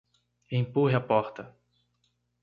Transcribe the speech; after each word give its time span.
Empurre 0.51 0.95
a 0.95 0.99
porta 0.99 1.55